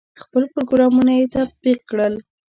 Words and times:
خپل 0.21 0.43
پروګرامونه 0.53 1.11
یې 1.19 1.25
تطبیق 1.35 1.79
کړل. 1.89 2.13